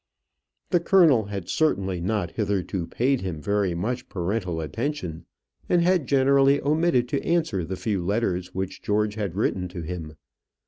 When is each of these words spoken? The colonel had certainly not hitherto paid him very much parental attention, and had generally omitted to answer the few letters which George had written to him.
The 0.71 0.79
colonel 0.79 1.25
had 1.25 1.47
certainly 1.47 2.01
not 2.01 2.31
hitherto 2.31 2.87
paid 2.87 3.21
him 3.21 3.39
very 3.39 3.75
much 3.75 4.09
parental 4.09 4.59
attention, 4.59 5.25
and 5.69 5.83
had 5.83 6.07
generally 6.07 6.59
omitted 6.59 7.07
to 7.09 7.23
answer 7.23 7.63
the 7.63 7.77
few 7.77 8.03
letters 8.03 8.51
which 8.55 8.81
George 8.81 9.13
had 9.13 9.35
written 9.35 9.67
to 9.67 9.83
him. 9.83 10.15